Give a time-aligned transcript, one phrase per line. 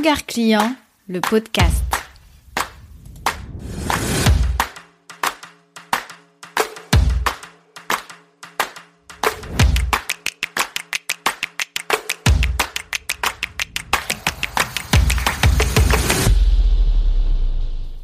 [0.00, 0.76] Client,
[1.08, 1.82] le podcast.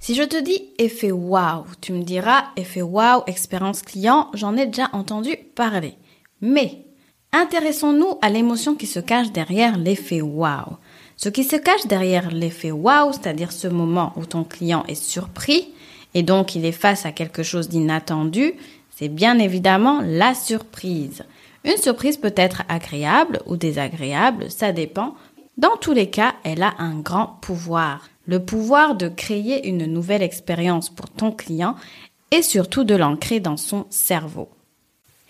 [0.00, 4.66] Si je te dis effet waouh, tu me diras effet waouh, expérience client, j'en ai
[4.66, 5.94] déjà entendu parler.
[6.40, 6.85] Mais
[7.36, 10.76] intéressons-nous à l'émotion qui se cache derrière l'effet waouh.
[11.16, 15.68] Ce qui se cache derrière l'effet waouh, c'est-à-dire ce moment où ton client est surpris
[16.14, 18.54] et donc il est face à quelque chose d'inattendu,
[18.96, 21.24] c'est bien évidemment la surprise.
[21.64, 25.14] Une surprise peut être agréable ou désagréable, ça dépend.
[25.56, 30.22] Dans tous les cas, elle a un grand pouvoir le pouvoir de créer une nouvelle
[30.22, 31.76] expérience pour ton client
[32.30, 34.48] et surtout de l'ancrer dans son cerveau.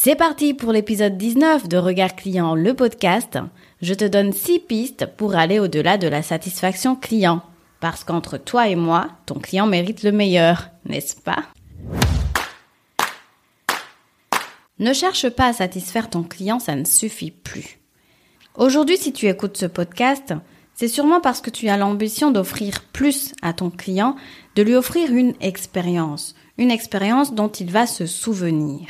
[0.00, 3.36] C'est parti pour l'épisode 19 de Regard Client, le podcast.
[3.82, 7.42] Je te donne 6 pistes pour aller au-delà de la satisfaction client.
[7.80, 11.42] Parce qu'entre toi et moi, ton client mérite le meilleur, n'est-ce pas?
[14.78, 17.80] Ne cherche pas à satisfaire ton client, ça ne suffit plus.
[18.54, 20.32] Aujourd'hui, si tu écoutes ce podcast,
[20.74, 24.14] c'est sûrement parce que tu as l'ambition d'offrir plus à ton client,
[24.54, 28.86] de lui offrir une expérience, une expérience dont il va se souvenir.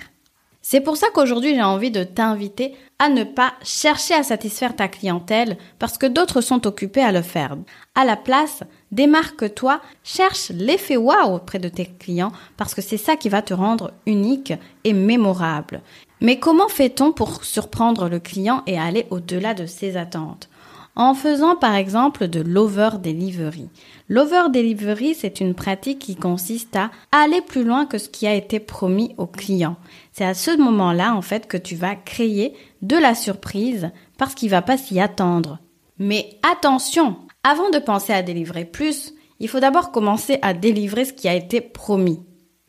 [0.71, 4.87] C'est pour ça qu'aujourd'hui j'ai envie de t'inviter à ne pas chercher à satisfaire ta
[4.87, 7.57] clientèle parce que d'autres sont occupés à le faire.
[7.95, 13.17] À la place, démarque-toi, cherche l'effet waouh auprès de tes clients parce que c'est ça
[13.17, 14.53] qui va te rendre unique
[14.85, 15.81] et mémorable.
[16.21, 20.51] Mais comment fait-on pour surprendre le client et aller au-delà de ses attentes?
[20.99, 23.71] En faisant par exemple de l'over delivery.
[24.09, 28.35] L'over delivery, c'est une pratique qui consiste à aller plus loin que ce qui a
[28.35, 29.77] été promis au client.
[30.13, 34.51] C'est à ce moment-là, en fait, que tu vas créer de la surprise parce qu'il
[34.51, 35.61] va pas s'y attendre.
[35.99, 41.13] Mais attention, avant de penser à délivrer plus, il faut d'abord commencer à délivrer ce
[41.13, 42.21] qui a été promis.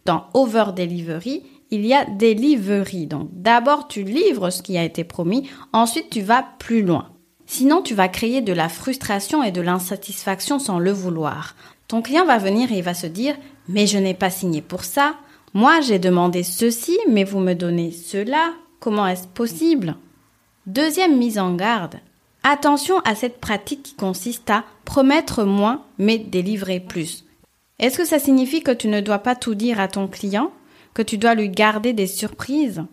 [0.06, 3.08] Dans over delivery, il y a delivery.
[3.08, 7.10] Donc d'abord tu livres ce qui a été promis, ensuite tu vas plus loin.
[7.52, 11.56] Sinon, tu vas créer de la frustration et de l'insatisfaction sans le vouloir.
[11.88, 13.36] Ton client va venir et il va se dire
[13.68, 15.16] Mais je n'ai pas signé pour ça.
[15.56, 18.54] Moi, j'ai demandé ceci, mais vous me donnez cela.
[18.80, 19.96] Comment est-ce possible?
[20.68, 21.96] Deuxième mise en garde.
[22.44, 27.26] Attention à cette pratique qui consiste à promettre moins mais délivrer plus.
[27.80, 30.52] Est-ce que ça signifie que tu ne dois pas tout dire à ton client?
[30.94, 32.84] Que tu dois lui garder des surprises?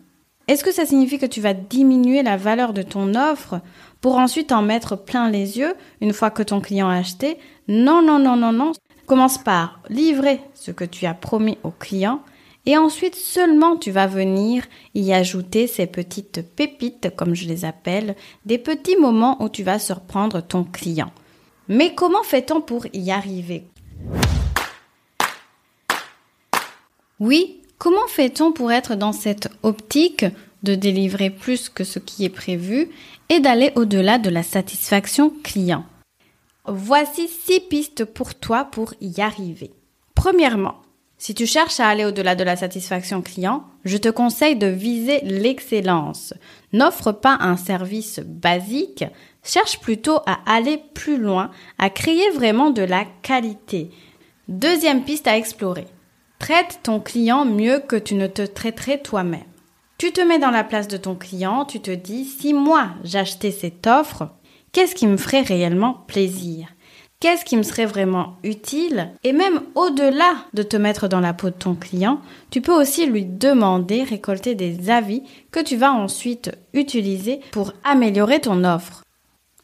[0.47, 3.59] Est-ce que ça signifie que tu vas diminuer la valeur de ton offre
[3.99, 7.37] pour ensuite en mettre plein les yeux une fois que ton client a acheté?
[7.67, 8.71] Non, non, non, non, non.
[9.05, 12.21] Commence par livrer ce que tu as promis au client
[12.65, 14.63] et ensuite seulement tu vas venir
[14.93, 18.15] y ajouter ces petites pépites, comme je les appelle,
[18.45, 21.11] des petits moments où tu vas surprendre ton client.
[21.67, 23.65] Mais comment fait-on pour y arriver?
[27.19, 30.25] Oui, comment fait-on pour être dans cette optique
[30.63, 32.89] de délivrer plus que ce qui est prévu
[33.29, 35.85] et d'aller au-delà de la satisfaction client?
[36.65, 39.71] Voici six pistes pour toi pour y arriver.
[40.15, 40.81] Premièrement,
[41.19, 45.19] si tu cherches à aller au-delà de la satisfaction client, je te conseille de viser
[45.23, 46.33] l'excellence.
[46.73, 49.05] N'offre pas un service basique,
[49.43, 51.49] cherche plutôt à aller plus loin,
[51.79, 53.89] à créer vraiment de la qualité.
[54.47, 55.87] Deuxième piste à explorer.
[56.39, 59.41] Traite ton client mieux que tu ne te traiterais toi-même.
[59.97, 63.51] Tu te mets dans la place de ton client, tu te dis, si moi j'achetais
[63.51, 64.29] cette offre,
[64.71, 66.67] qu'est-ce qui me ferait réellement plaisir?
[67.19, 69.09] Qu'est-ce qui me serait vraiment utile?
[69.23, 72.21] Et même au-delà de te mettre dans la peau de ton client,
[72.51, 78.39] tu peux aussi lui demander, récolter des avis que tu vas ensuite utiliser pour améliorer
[78.39, 79.01] ton offre.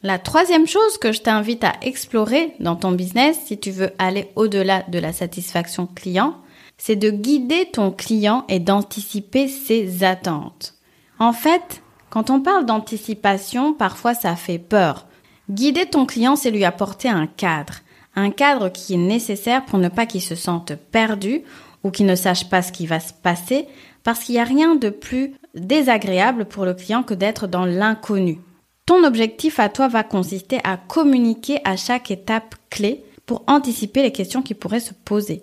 [0.02, 4.28] La troisième chose que je t'invite à explorer dans ton business, si tu veux aller
[4.34, 6.34] au-delà de la satisfaction client,
[6.78, 10.74] c'est de guider ton client et d'anticiper ses attentes.
[11.18, 15.06] En fait, quand on parle d'anticipation, parfois ça fait peur.
[15.50, 17.80] Guider ton client, c'est lui apporter un cadre,
[18.16, 21.42] un cadre qui est nécessaire pour ne pas qu'il se sente perdu
[21.82, 23.66] ou qu'il ne sache pas ce qui va se passer,
[24.04, 28.38] parce qu'il n'y a rien de plus désagréable pour le client que d'être dans l'inconnu.
[28.86, 34.12] Ton objectif à toi va consister à communiquer à chaque étape clé pour anticiper les
[34.12, 35.42] questions qui pourraient se poser.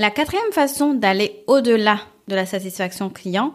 [0.00, 3.52] La quatrième façon d'aller au-delà de la satisfaction client,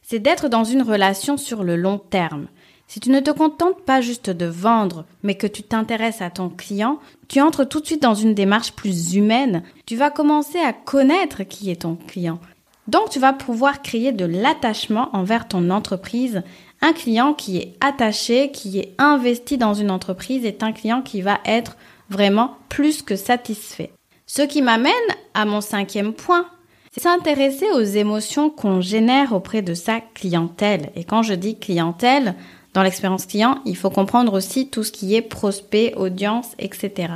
[0.00, 2.46] c'est d'être dans une relation sur le long terme.
[2.86, 6.50] Si tu ne te contentes pas juste de vendre, mais que tu t'intéresses à ton
[6.50, 9.64] client, tu entres tout de suite dans une démarche plus humaine.
[9.86, 12.38] Tu vas commencer à connaître qui est ton client.
[12.86, 16.44] Donc tu vas pouvoir créer de l'attachement envers ton entreprise.
[16.80, 21.22] Un client qui est attaché, qui est investi dans une entreprise est un client qui
[21.22, 21.76] va être
[22.08, 23.90] vraiment plus que satisfait.
[24.30, 24.92] Ce qui m'amène
[25.32, 26.46] à mon cinquième point,
[26.92, 30.90] c'est s'intéresser aux émotions qu'on génère auprès de sa clientèle.
[30.94, 32.34] Et quand je dis clientèle,
[32.74, 37.14] dans l'expérience client, il faut comprendre aussi tout ce qui est prospect, audience, etc.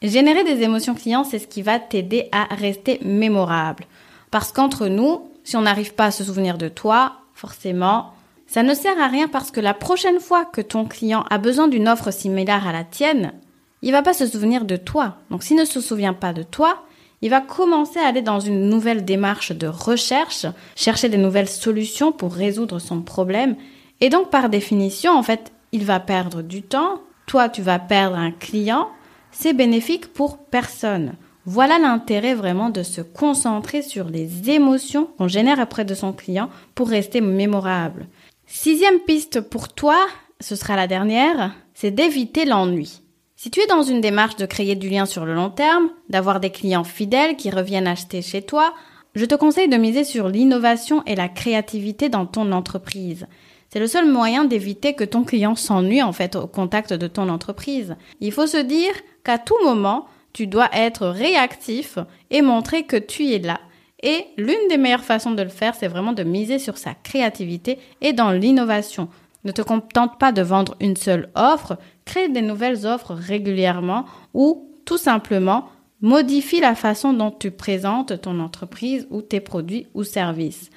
[0.00, 3.84] Générer des émotions clients, c'est ce qui va t'aider à rester mémorable.
[4.30, 8.14] Parce qu'entre nous, si on n'arrive pas à se souvenir de toi, forcément,
[8.46, 11.68] ça ne sert à rien parce que la prochaine fois que ton client a besoin
[11.68, 13.34] d'une offre similaire à la tienne,
[13.82, 15.16] il va pas se souvenir de toi.
[15.30, 16.82] Donc s'il ne se souvient pas de toi,
[17.22, 20.46] il va commencer à aller dans une nouvelle démarche de recherche,
[20.76, 23.56] chercher des nouvelles solutions pour résoudre son problème.
[24.00, 28.16] Et donc par définition, en fait, il va perdre du temps, toi tu vas perdre
[28.16, 28.88] un client,
[29.32, 31.14] c'est bénéfique pour personne.
[31.44, 36.50] Voilà l'intérêt vraiment de se concentrer sur les émotions qu'on génère auprès de son client
[36.74, 38.06] pour rester mémorable.
[38.46, 39.96] Sixième piste pour toi,
[40.40, 43.02] ce sera la dernière, c'est d'éviter l'ennui.
[43.40, 46.40] Si tu es dans une démarche de créer du lien sur le long terme, d'avoir
[46.40, 48.74] des clients fidèles qui reviennent acheter chez toi,
[49.14, 53.28] je te conseille de miser sur l'innovation et la créativité dans ton entreprise.
[53.68, 57.28] C'est le seul moyen d'éviter que ton client s'ennuie en fait au contact de ton
[57.28, 57.94] entreprise.
[58.20, 58.92] Il faut se dire
[59.22, 62.00] qu'à tout moment, tu dois être réactif
[62.32, 63.60] et montrer que tu es là.
[64.02, 67.78] Et l'une des meilleures façons de le faire, c'est vraiment de miser sur sa créativité
[68.00, 69.08] et dans l'innovation.
[69.44, 74.04] Ne te contente pas de vendre une seule offre, crée des nouvelles offres régulièrement
[74.34, 75.68] ou tout simplement
[76.00, 80.70] modifie la façon dont tu présentes ton entreprise ou tes produits ou services.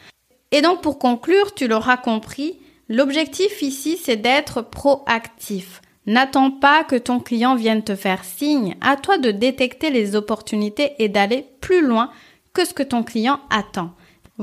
[0.52, 2.60] Et donc pour conclure, tu l'auras compris,
[2.90, 5.82] l'objectif ici c'est d'être proactif.
[6.08, 8.76] N'attends pas que ton client vienne te faire signe.
[8.82, 12.10] À toi de détecter les opportunités et d'aller plus loin
[12.54, 13.92] que ce que ton client attend.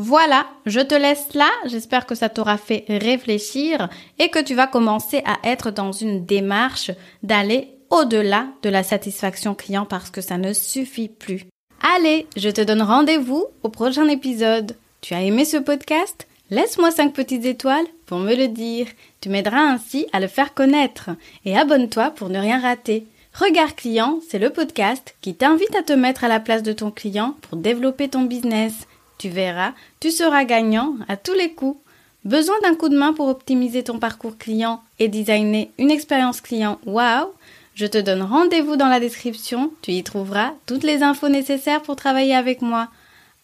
[0.01, 1.51] Voilà, je te laisse là.
[1.67, 3.89] J'espère que ça t'aura fait réfléchir
[4.21, 6.93] et que tu vas commencer à être dans une démarche
[7.25, 11.47] d'aller au-delà de la satisfaction client parce que ça ne suffit plus.
[11.97, 14.77] Allez, je te donne rendez-vous au prochain épisode.
[15.01, 16.29] Tu as aimé ce podcast?
[16.51, 18.87] Laisse-moi 5 petites étoiles pour me le dire.
[19.21, 21.11] Tu m'aideras ainsi à le faire connaître.
[21.45, 23.09] Et abonne-toi pour ne rien rater.
[23.35, 26.93] Regard client, c'est le podcast qui t'invite à te mettre à la place de ton
[26.93, 28.87] client pour développer ton business.
[29.19, 31.79] Tu verras, tu seras gagnant à tous les coups.
[32.25, 36.79] Besoin d'un coup de main pour optimiser ton parcours client et designer une expérience client?
[36.87, 37.29] Waouh
[37.75, 41.97] Je te donne rendez-vous dans la description, tu y trouveras toutes les infos nécessaires pour
[41.97, 42.89] travailler avec moi.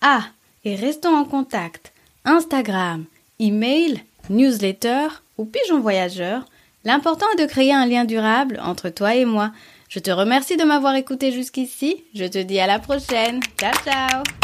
[0.01, 0.25] Ah,
[0.65, 1.93] et restons en contact.
[2.25, 3.05] Instagram,
[3.39, 6.45] email, newsletter ou pigeon voyageur,
[6.85, 9.51] l'important est de créer un lien durable entre toi et moi.
[9.89, 12.05] Je te remercie de m'avoir écouté jusqu'ici.
[12.15, 13.41] Je te dis à la prochaine.
[13.59, 14.44] Ciao ciao